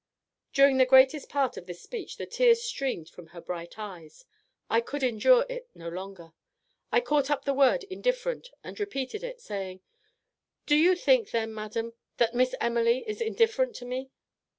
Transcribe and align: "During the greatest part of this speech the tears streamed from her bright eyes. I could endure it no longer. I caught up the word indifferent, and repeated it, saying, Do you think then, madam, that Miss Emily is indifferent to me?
"During 0.51 0.77
the 0.77 0.87
greatest 0.87 1.29
part 1.29 1.57
of 1.57 1.67
this 1.67 1.83
speech 1.83 2.17
the 2.17 2.25
tears 2.25 2.63
streamed 2.63 3.07
from 3.07 3.27
her 3.27 3.39
bright 3.39 3.77
eyes. 3.77 4.25
I 4.67 4.81
could 4.81 5.03
endure 5.03 5.45
it 5.47 5.69
no 5.75 5.89
longer. 5.89 6.33
I 6.91 7.01
caught 7.01 7.29
up 7.29 7.45
the 7.45 7.53
word 7.53 7.83
indifferent, 7.83 8.49
and 8.63 8.79
repeated 8.79 9.23
it, 9.23 9.39
saying, 9.41 9.81
Do 10.65 10.75
you 10.75 10.95
think 10.95 11.29
then, 11.29 11.53
madam, 11.53 11.93
that 12.17 12.33
Miss 12.33 12.55
Emily 12.59 13.03
is 13.07 13.21
indifferent 13.21 13.75
to 13.75 13.85
me? 13.85 14.09